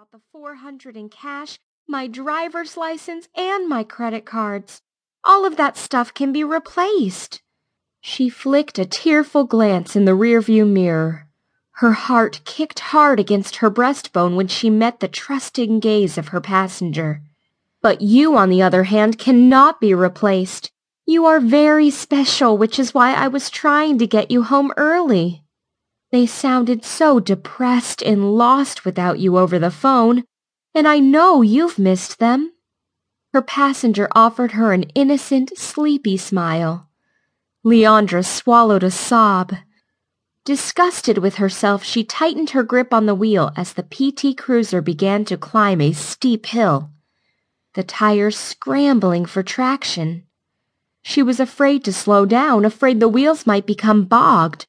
[0.00, 4.80] about the 400 in cash, my driver's license, and my credit cards.
[5.24, 7.42] All of that stuff can be replaced.
[8.00, 11.26] She flicked a tearful glance in the rearview mirror.
[11.72, 16.40] Her heart kicked hard against her breastbone when she met the trusting gaze of her
[16.40, 17.20] passenger.
[17.82, 20.72] But you, on the other hand, cannot be replaced.
[21.04, 25.44] You are very special, which is why I was trying to get you home early.
[26.12, 30.24] They sounded so depressed and lost without you over the phone,
[30.74, 32.52] and I know you've missed them.
[33.32, 36.88] Her passenger offered her an innocent, sleepy smile.
[37.64, 39.54] Leanndra swallowed a sob.
[40.44, 45.24] Disgusted with herself, she tightened her grip on the wheel as the PT Cruiser began
[45.26, 46.90] to climb a steep hill,
[47.74, 50.26] the tires scrambling for traction.
[51.02, 54.66] She was afraid to slow down, afraid the wheels might become bogged.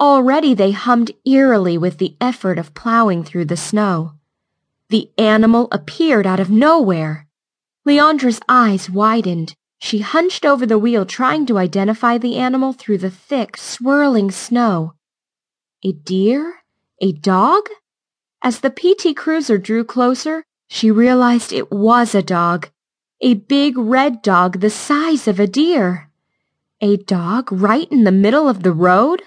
[0.00, 4.12] Already they hummed eerily with the effort of plowing through the snow.
[4.90, 7.26] The animal appeared out of nowhere.
[7.84, 9.54] Leanndra's eyes widened.
[9.80, 14.94] She hunched over the wheel trying to identify the animal through the thick, swirling snow.
[15.84, 16.62] A deer?
[17.00, 17.68] A dog?
[18.42, 22.70] As the PT Cruiser drew closer, she realized it was a dog.
[23.20, 26.08] A big red dog the size of a deer.
[26.80, 29.22] A dog right in the middle of the road?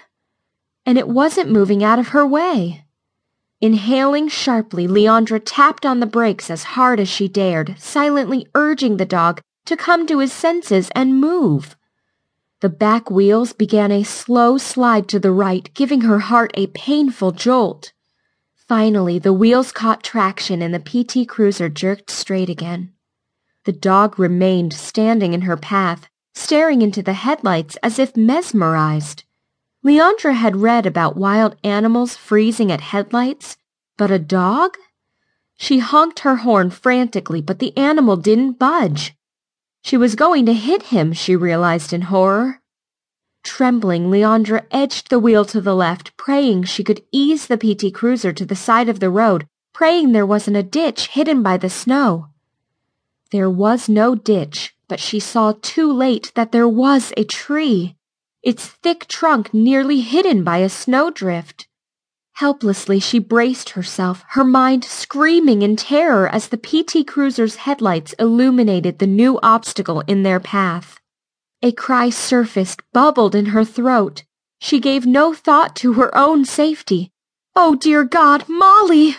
[0.84, 2.84] And it wasn't moving out of her way.
[3.60, 9.06] Inhaling sharply, Leanndra tapped on the brakes as hard as she dared, silently urging the
[9.06, 11.76] dog to come to his senses and move.
[12.60, 17.32] The back wheels began a slow slide to the right, giving her heart a painful
[17.32, 17.92] jolt.
[18.68, 22.92] Finally, the wheels caught traction and the PT Cruiser jerked straight again.
[23.64, 29.24] The dog remained standing in her path, staring into the headlights as if mesmerized.
[29.84, 33.56] Leanndra had read about wild animals freezing at headlights,
[33.96, 34.76] but a dog?
[35.56, 39.16] She honked her horn frantically, but the animal didn't budge.
[39.82, 42.60] She was going to hit him, she realized in horror.
[43.42, 48.32] Trembling, Leanndra edged the wheel to the left, praying she could ease the PT Cruiser
[48.32, 52.28] to the side of the road, praying there wasn't a ditch hidden by the snow.
[53.32, 57.96] There was no ditch, but she saw too late that there was a tree
[58.42, 61.68] its thick trunk nearly hidden by a snowdrift.
[62.34, 68.98] Helplessly, she braced herself, her mind screaming in terror as the PT Cruiser's headlights illuminated
[68.98, 70.98] the new obstacle in their path.
[71.62, 74.24] A cry surfaced, bubbled in her throat.
[74.58, 77.12] She gave no thought to her own safety.
[77.54, 79.16] Oh, dear God, Molly!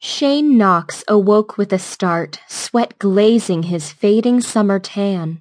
[0.00, 5.40] Shane Knox awoke with a start, sweat glazing his fading summer tan.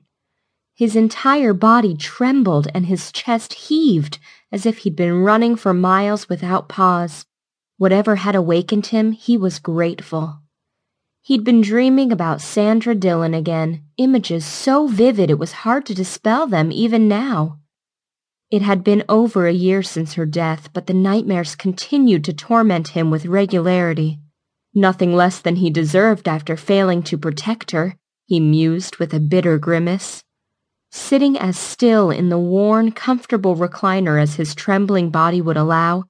[0.81, 4.17] His entire body trembled and his chest heaved
[4.51, 7.27] as if he'd been running for miles without pause.
[7.77, 10.39] Whatever had awakened him, he was grateful.
[11.21, 16.47] He'd been dreaming about Sandra Dillon again, images so vivid it was hard to dispel
[16.47, 17.59] them even now.
[18.49, 22.87] It had been over a year since her death, but the nightmares continued to torment
[22.97, 24.19] him with regularity.
[24.73, 29.59] Nothing less than he deserved after failing to protect her, he mused with a bitter
[29.59, 30.23] grimace.
[30.91, 36.03] Sitting as still in the worn, comfortable recliner as his trembling body would allow,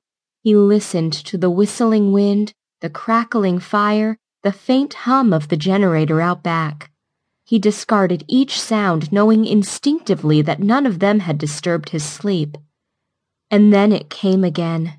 [0.44, 6.20] he listened to the whistling wind, the crackling fire, the faint hum of the generator
[6.20, 6.90] out back.
[7.46, 12.58] He discarded each sound, knowing instinctively that none of them had disturbed his sleep.
[13.52, 14.98] And then it came again.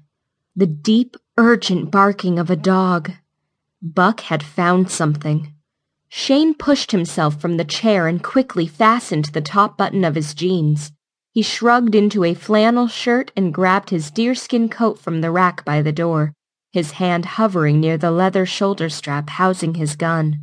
[0.54, 3.10] The deep, urgent barking of a dog.
[3.80, 5.54] Buck had found something.
[6.14, 10.92] Shane pushed himself from the chair and quickly fastened the top button of his jeans.
[11.30, 15.80] He shrugged into a flannel shirt and grabbed his deerskin coat from the rack by
[15.80, 16.34] the door,
[16.70, 20.42] his hand hovering near the leather shoulder strap housing his gun.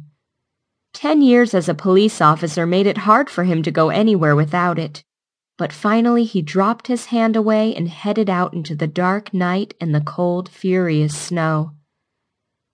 [0.91, 4.79] Ten years as a police officer made it hard for him to go anywhere without
[4.79, 5.03] it.
[5.55, 9.93] But finally he dropped his hand away and headed out into the dark night and
[9.93, 11.73] the cold, furious snow.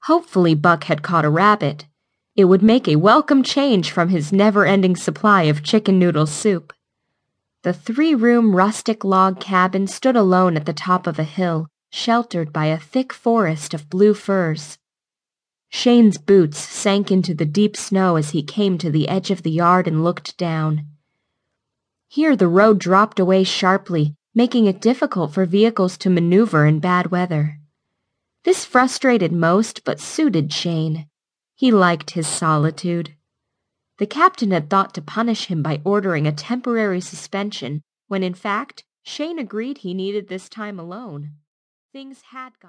[0.04, 1.88] Hopefully Buck had caught a rabbit.
[2.36, 6.74] It would make a welcome change from his never-ending supply of chicken noodle soup.
[7.64, 12.66] The three-room rustic log cabin stood alone at the top of a hill, sheltered by
[12.66, 14.78] a thick forest of blue firs.
[15.70, 19.52] Shane's boots sank into the deep snow as he came to the edge of the
[19.52, 20.88] yard and looked down.
[22.10, 27.12] Here the road dropped away sharply, making it difficult for vehicles to maneuver in bad
[27.12, 27.60] weather.
[28.44, 31.08] This frustrated most but suited Shane.
[31.56, 33.16] He liked his solitude.
[33.98, 38.84] The captain had thought to punish him by ordering a temporary suspension, when in fact
[39.04, 41.36] Shane agreed he needed this time alone.
[41.94, 42.66] Things had gotten